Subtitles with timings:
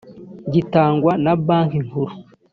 [0.53, 2.13] gitangwa na banki nkuru